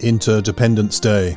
[0.00, 1.36] Interdependence Day.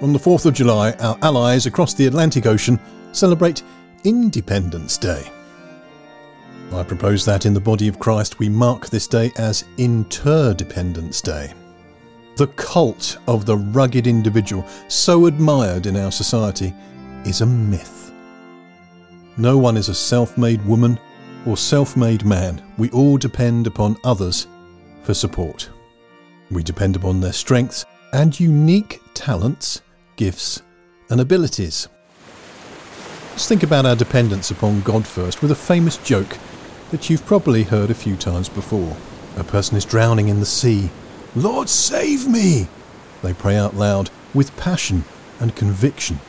[0.00, 2.78] On the 4th of July, our allies across the Atlantic Ocean
[3.12, 3.62] celebrate
[4.04, 5.30] Independence Day.
[6.72, 11.52] I propose that in the body of Christ we mark this day as Interdependence Day.
[12.36, 16.72] The cult of the rugged individual, so admired in our society,
[17.26, 18.12] is a myth.
[19.36, 20.98] No one is a self made woman
[21.46, 22.62] or self made man.
[22.78, 24.46] We all depend upon others
[25.02, 25.68] for support.
[26.52, 29.80] We depend upon their strengths and unique talents,
[30.16, 30.62] gifts,
[31.08, 31.88] and abilities.
[33.30, 36.36] Let's think about our dependence upon God first with a famous joke
[36.90, 38.98] that you've probably heard a few times before.
[39.38, 40.90] A person is drowning in the sea.
[41.34, 42.68] Lord, save me!
[43.22, 45.04] They pray out loud with passion
[45.40, 46.20] and conviction.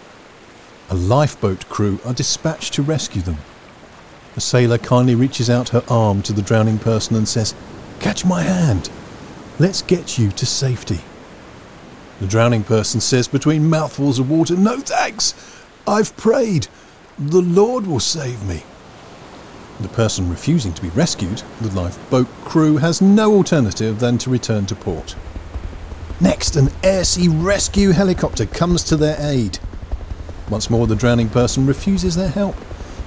[0.89, 3.39] A lifeboat crew are dispatched to rescue them.
[4.37, 7.53] A sailor kindly reaches out her arm to the drowning person and says,
[7.99, 8.89] Catch my hand!
[9.59, 11.01] Let's get you to safety.
[12.19, 15.35] The drowning person says between mouthfuls of water, No thanks!
[15.87, 16.67] I've prayed.
[17.19, 18.63] The Lord will save me.
[19.79, 24.65] The person refusing to be rescued, the lifeboat crew, has no alternative than to return
[24.67, 25.15] to port.
[26.19, 29.59] Next, an air sea rescue helicopter comes to their aid.
[30.49, 32.55] Once more, the drowning person refuses their help,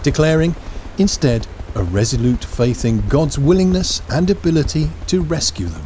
[0.03, 0.55] declaring,
[0.99, 5.85] instead, a resolute faith in God's willingness and ability to rescue them.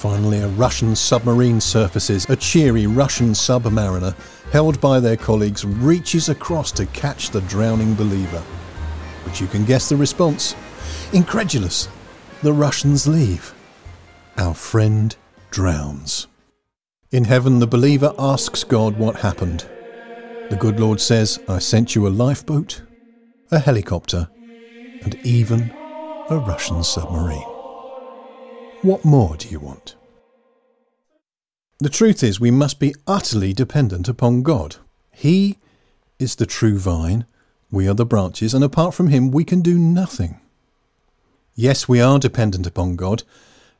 [0.00, 2.24] Finally, a Russian submarine surfaces.
[2.30, 4.14] A cheery Russian submariner,
[4.50, 8.42] held by their colleagues, reaches across to catch the drowning believer.
[9.26, 10.56] But you can guess the response.
[11.12, 11.86] Incredulous,
[12.40, 13.52] the Russians leave.
[14.38, 15.14] Our friend
[15.50, 16.28] drowns.
[17.10, 19.66] In heaven, the believer asks God what happened.
[20.48, 22.80] The good Lord says, I sent you a lifeboat,
[23.50, 24.30] a helicopter,
[25.02, 25.70] and even
[26.30, 27.59] a Russian submarine.
[28.82, 29.94] What more do you want?
[31.80, 34.76] The truth is, we must be utterly dependent upon God.
[35.12, 35.58] He
[36.18, 37.26] is the true vine,
[37.70, 40.40] we are the branches, and apart from Him, we can do nothing.
[41.54, 43.22] Yes, we are dependent upon God,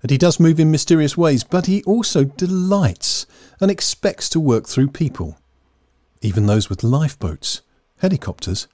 [0.02, 3.24] and He does move in mysterious ways, but He also delights
[3.58, 5.38] and expects to work through people,
[6.20, 7.62] even those with lifeboats,
[8.00, 8.68] helicopters,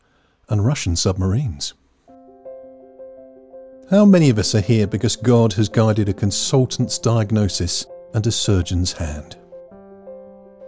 [0.49, 1.73] and Russian submarines.
[3.89, 8.33] How many of us are here because God has guided a consultant's diagnosis and a
[8.33, 9.37] surgeon's hand?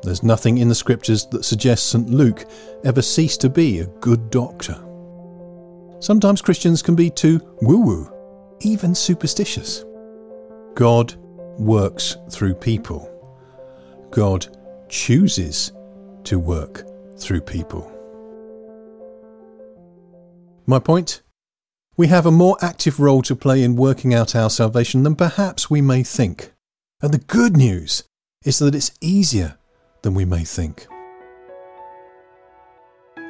[0.02, 2.08] There's nothing in the scriptures that suggests St.
[2.08, 2.44] Luke
[2.84, 4.80] ever ceased to be a good doctor.
[5.98, 8.12] Sometimes Christians can be too woo woo,
[8.60, 9.84] even superstitious.
[10.74, 11.16] God
[11.58, 13.10] works through people.
[14.12, 14.46] God
[14.88, 15.72] chooses
[16.22, 16.86] to work
[17.18, 17.92] through people.
[20.66, 21.22] My point?
[21.98, 25.68] We have a more active role to play in working out our salvation than perhaps
[25.68, 26.52] we may think.
[27.02, 28.04] And the good news
[28.44, 29.58] is that it's easier
[30.02, 30.86] than we may think.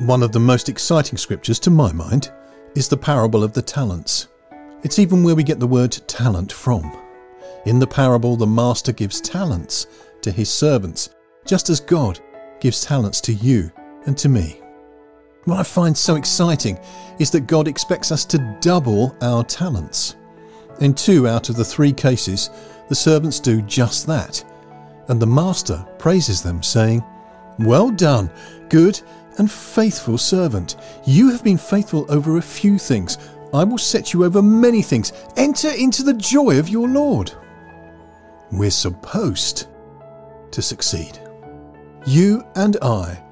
[0.01, 2.31] One of the most exciting scriptures, to my mind,
[2.75, 4.29] is the parable of the talents.
[4.83, 6.95] It's even where we get the word talent from.
[7.65, 9.87] In the parable, the master gives talents
[10.21, 11.09] to his servants,
[11.47, 12.21] just as God
[12.61, 13.73] gives talents to you
[14.05, 14.61] and to me.
[15.45, 16.79] What I find so exciting
[17.19, 20.17] is that God expects us to double our talents.
[20.81, 22.51] In two out of the three cases,
[22.89, 24.45] the servants do just that,
[25.09, 27.03] and the master praises them, saying,
[27.59, 28.31] Well done,
[28.69, 29.01] good
[29.39, 30.77] and faithful servant.
[31.07, 33.19] You have been faithful over a few things.
[33.55, 35.13] I will set you over many things.
[35.37, 37.33] Enter into the joy of your Lord.
[38.53, 39.67] We're supposed
[40.51, 41.19] to succeed.
[42.07, 43.23] You and I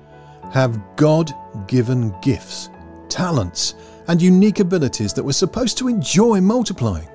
[0.53, 1.33] have God
[1.67, 2.71] given gifts,
[3.09, 3.75] talents,
[4.09, 7.09] and unique abilities that we're supposed to enjoy multiplying.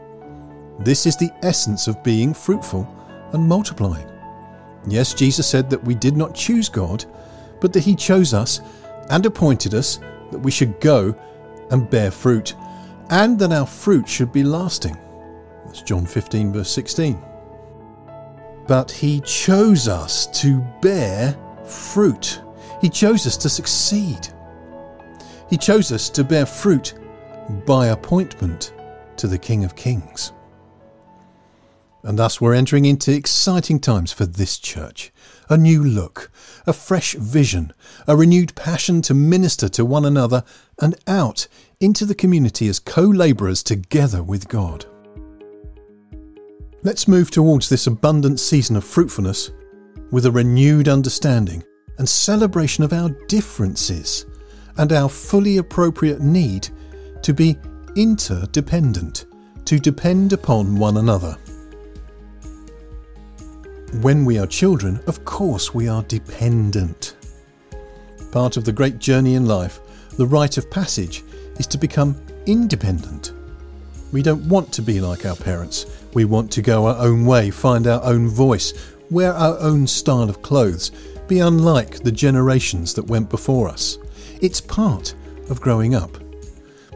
[0.79, 2.87] This is the essence of being fruitful
[3.33, 4.07] and multiplying.
[4.87, 7.05] Yes, Jesus said that we did not choose God,
[7.59, 8.61] but that He chose us
[9.09, 9.99] and appointed us
[10.31, 11.15] that we should go
[11.69, 12.55] and bear fruit,
[13.09, 14.97] and that our fruit should be lasting.
[15.65, 17.21] That's John 15, verse 16.
[18.67, 22.41] But He chose us to bear fruit.
[22.81, 24.27] He chose us to succeed.
[25.49, 26.95] He chose us to bear fruit
[27.65, 28.73] by appointment
[29.17, 30.33] to the King of Kings.
[32.03, 35.11] And thus we're entering into exciting times for this church.
[35.49, 36.31] A new look,
[36.65, 37.73] a fresh vision,
[38.07, 40.43] a renewed passion to minister to one another
[40.81, 41.47] and out
[41.79, 44.85] into the community as co labourers together with God.
[46.81, 49.51] Let's move towards this abundant season of fruitfulness
[50.09, 51.63] with a renewed understanding
[52.01, 54.25] and celebration of our differences
[54.77, 56.67] and our fully appropriate need
[57.21, 57.55] to be
[57.95, 59.25] interdependent,
[59.65, 61.37] to depend upon one another.
[64.01, 67.15] when we are children, of course we are dependent.
[68.31, 69.79] Part of the great journey in life,
[70.17, 71.23] the rite of passage,
[71.59, 73.33] is to become independent.
[74.11, 75.85] We don't want to be like our parents.
[76.15, 78.73] We want to go our own way, find our own voice,
[79.11, 80.91] wear our own style of clothes,
[81.31, 83.99] be unlike the generations that went before us.
[84.41, 85.15] It's part
[85.49, 86.17] of growing up.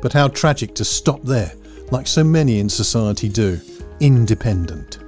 [0.01, 1.53] But how tragic to stop there,
[1.89, 3.61] like so many in society do,
[4.01, 4.99] independent.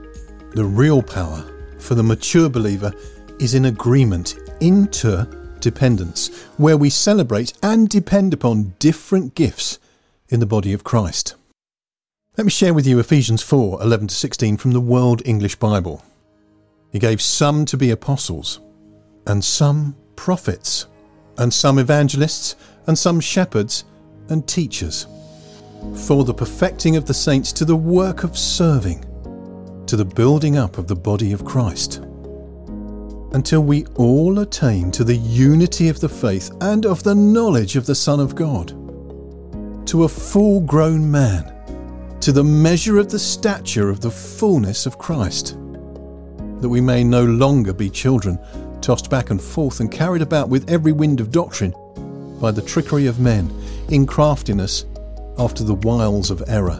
[0.55, 1.43] The real power
[1.77, 2.93] for the mature believer
[3.37, 9.77] is in agreement, interdependence, where we celebrate and depend upon different gifts
[10.29, 11.35] in the body of Christ.
[12.37, 16.01] Let me share with you Ephesians 4 11 to 16 from the World English Bible.
[16.93, 18.61] He gave some to be apostles,
[19.27, 20.87] and some prophets,
[21.37, 22.55] and some evangelists,
[22.87, 23.85] and some shepherds
[24.29, 25.07] and teachers,
[26.07, 29.03] for the perfecting of the saints to the work of serving,
[29.85, 31.97] to the building up of the body of Christ,
[33.33, 37.85] until we all attain to the unity of the faith and of the knowledge of
[37.85, 38.69] the Son of God,
[39.87, 41.53] to a full grown man
[42.19, 45.55] to the measure of the stature of the fullness of Christ,
[46.61, 48.39] that we may no longer be children,
[48.81, 51.73] tossed back and forth and carried about with every wind of doctrine
[52.39, 53.51] by the trickery of men,
[53.89, 54.85] in craftiness
[55.37, 56.79] after the wiles of error.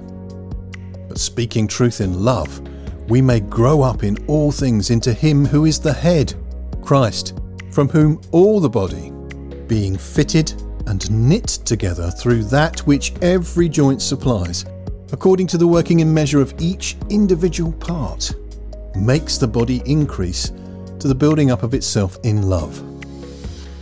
[1.07, 2.61] But speaking truth in love,
[3.09, 6.33] we may grow up in all things into Him who is the head,
[6.81, 7.39] Christ,
[7.71, 9.11] from whom all the body,
[9.67, 10.53] being fitted
[10.87, 14.65] and knit together through that which every joint supplies,
[15.11, 18.33] according to the working in measure of each individual part,
[18.95, 20.51] makes the body increase
[20.99, 22.83] to the building up of itself in love.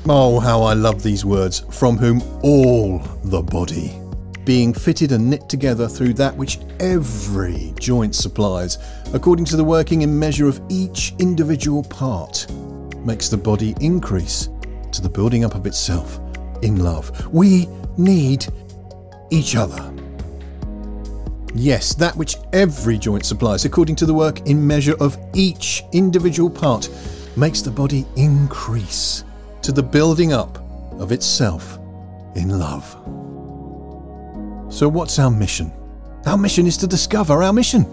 [0.08, 4.00] Oh, how I love these words, from whom all the body,
[4.44, 8.78] being fitted and knit together through that which every joint supplies,
[9.14, 12.46] according to the working in measure of each individual part,
[13.00, 14.50] makes the body increase
[14.92, 16.20] to the building up of itself
[16.62, 17.28] in love.
[17.34, 18.46] We need
[19.32, 19.95] each other.
[21.58, 26.50] Yes, that which every joint supplies, according to the work in measure of each individual
[26.50, 26.90] part,
[27.38, 29.24] makes the body increase
[29.62, 30.58] to the building up
[31.00, 31.78] of itself
[32.36, 32.84] in love.
[34.70, 35.72] So, what's our mission?
[36.26, 37.86] Our mission is to discover our mission.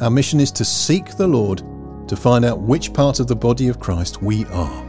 [0.00, 1.64] Our mission is to seek the Lord
[2.06, 4.85] to find out which part of the body of Christ we are.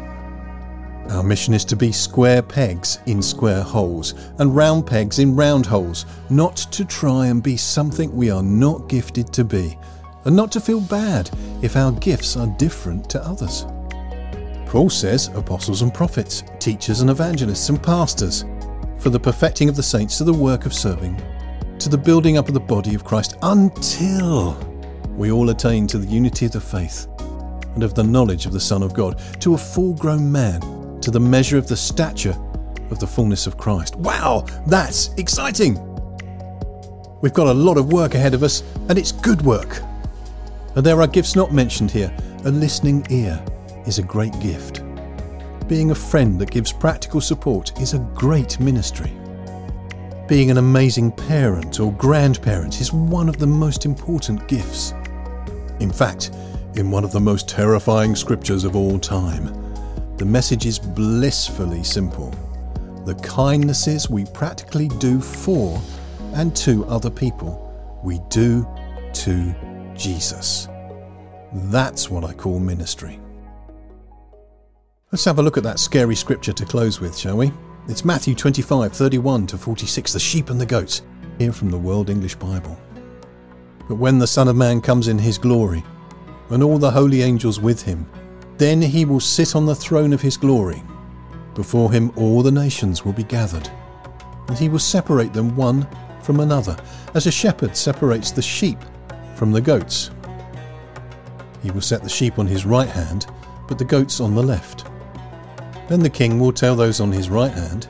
[1.09, 5.65] Our mission is to be square pegs in square holes and round pegs in round
[5.65, 9.77] holes, not to try and be something we are not gifted to be,
[10.25, 11.29] and not to feel bad
[11.61, 13.65] if our gifts are different to others.
[14.67, 18.43] Paul says apostles and prophets, teachers and evangelists and pastors,
[18.99, 21.15] for the perfecting of the saints to the work of serving,
[21.79, 24.55] to the building up of the body of Christ, until
[25.15, 27.07] we all attain to the unity of the faith
[27.75, 31.11] and of the knowledge of the Son of God, to a full grown man to
[31.11, 32.35] the measure of the stature
[32.91, 33.95] of the fullness of Christ.
[33.95, 35.75] Wow, that's exciting!
[37.21, 39.81] We've got a lot of work ahead of us, and it's good work.
[40.75, 42.15] And there are gifts not mentioned here.
[42.45, 43.43] A listening ear
[43.87, 44.83] is a great gift.
[45.67, 49.11] Being a friend that gives practical support is a great ministry.
[50.27, 54.93] Being an amazing parent or grandparent is one of the most important gifts.
[55.79, 56.31] In fact,
[56.75, 59.66] in one of the most terrifying scriptures of all time,
[60.17, 62.31] the message is blissfully simple.
[63.05, 65.79] The kindnesses we practically do for
[66.33, 68.67] and to other people, we do
[69.13, 69.55] to
[69.95, 70.67] Jesus.
[71.53, 73.19] That's what I call ministry.
[75.11, 77.51] Let's have a look at that scary scripture to close with, shall we?
[77.87, 81.03] It's Matthew 25, 31 to 46, the sheep and the goats,
[81.37, 82.77] here from the World English Bible.
[83.87, 85.83] But when the Son of Man comes in his glory,
[86.49, 88.09] and all the holy angels with him,
[88.57, 90.83] then he will sit on the throne of his glory.
[91.53, 93.69] Before him all the nations will be gathered,
[94.47, 95.87] and he will separate them one
[96.21, 96.77] from another,
[97.13, 98.79] as a shepherd separates the sheep
[99.35, 100.11] from the goats.
[101.63, 103.27] He will set the sheep on his right hand,
[103.67, 104.85] but the goats on the left.
[105.87, 107.87] Then the king will tell those on his right hand,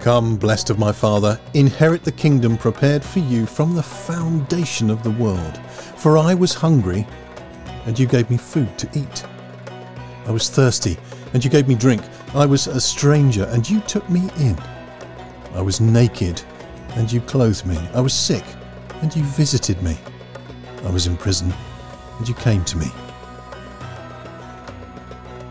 [0.00, 5.02] Come, blessed of my Father, inherit the kingdom prepared for you from the foundation of
[5.02, 5.56] the world.
[5.96, 7.06] For I was hungry,
[7.86, 9.24] and you gave me food to eat.
[10.26, 10.96] I was thirsty,
[11.34, 12.02] and you gave me drink.
[12.34, 14.58] I was a stranger, and you took me in.
[15.54, 16.40] I was naked,
[16.96, 17.76] and you clothed me.
[17.92, 18.44] I was sick,
[19.02, 19.98] and you visited me.
[20.84, 21.52] I was in prison,
[22.18, 22.86] and you came to me.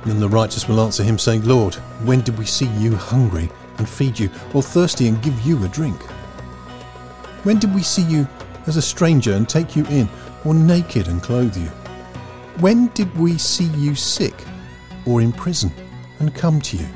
[0.06, 3.88] Then the righteous will answer him, saying, Lord, when did we see you hungry and
[3.88, 6.02] feed you, or thirsty and give you a drink?
[7.44, 8.28] When did we see you
[8.66, 10.10] as a stranger and take you in,
[10.46, 11.68] or naked and clothe you?
[12.60, 14.34] When did we see you sick
[15.06, 15.72] or in prison
[16.20, 16.88] and come to you?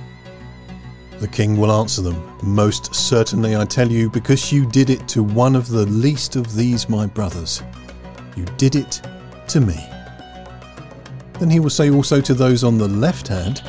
[1.20, 5.24] The king will answer them, Most certainly I tell you, because you did it to
[5.24, 7.64] one of the least of these my brothers.
[8.36, 9.02] You did it
[9.48, 9.84] to me.
[11.40, 13.64] Then he will say also to those on the left hand,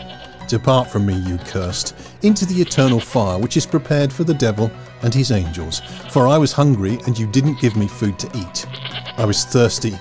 [0.47, 4.71] Depart from me, you cursed, into the eternal fire which is prepared for the devil
[5.03, 5.81] and his angels.
[6.11, 8.67] For I was hungry, and you didn't give me food to eat.
[9.19, 9.99] I was thirsty,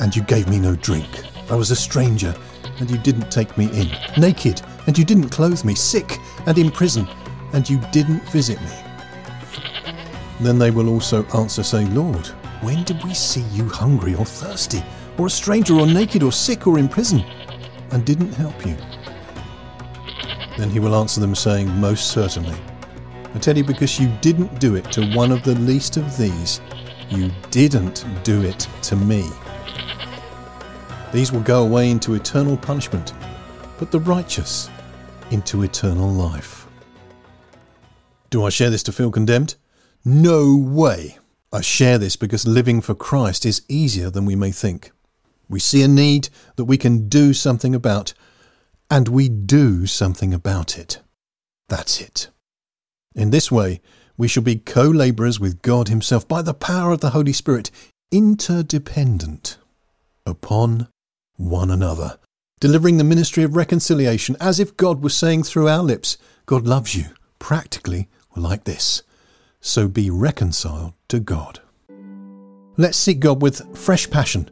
[0.00, 1.08] and you gave me no drink.
[1.50, 2.34] I was a stranger,
[2.80, 3.88] and you didn't take me in.
[4.20, 5.74] Naked, and you didn't clothe me.
[5.74, 7.06] Sick, and in prison,
[7.52, 8.72] and you didn't visit me.
[10.40, 12.26] Then they will also answer, saying, Lord,
[12.60, 14.82] when did we see you hungry or thirsty,
[15.16, 17.20] or a stranger, or naked, or sick, or in prison,
[17.90, 18.76] and didn't help you?
[20.56, 22.56] Then he will answer them, saying, Most certainly.
[23.34, 26.60] I tell you, because you didn't do it to one of the least of these,
[27.10, 29.28] you didn't do it to me.
[31.12, 33.14] These will go away into eternal punishment,
[33.78, 34.68] but the righteous
[35.30, 36.66] into eternal life.
[38.30, 39.54] Do I share this to feel condemned?
[40.04, 41.18] No way.
[41.50, 44.92] I share this because living for Christ is easier than we may think.
[45.48, 48.12] We see a need that we can do something about,
[48.90, 51.00] and we do something about it.
[51.70, 52.28] That's it.
[53.14, 53.80] In this way,
[54.18, 57.70] we shall be co labourers with God Himself by the power of the Holy Spirit,
[58.12, 59.56] interdependent
[60.26, 60.88] upon
[61.38, 62.18] one another
[62.60, 66.94] delivering the ministry of reconciliation as if God was saying through our lips, God loves
[66.94, 67.06] you,
[67.38, 69.02] practically like this.
[69.60, 71.60] So be reconciled to God.
[72.76, 74.50] Let's seek God with fresh passion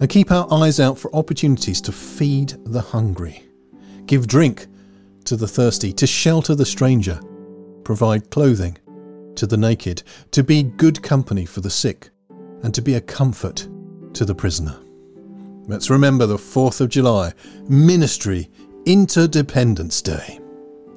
[0.00, 3.42] and keep our eyes out for opportunities to feed the hungry,
[4.06, 4.66] give drink
[5.24, 7.20] to the thirsty, to shelter the stranger,
[7.84, 8.78] provide clothing
[9.34, 12.10] to the naked, to be good company for the sick,
[12.62, 13.68] and to be a comfort
[14.14, 14.78] to the prisoner.
[15.68, 17.32] Let's remember the 4th of July,
[17.68, 18.48] Ministry
[18.86, 20.38] Interdependence Day.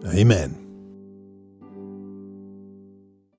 [0.05, 0.68] Amen.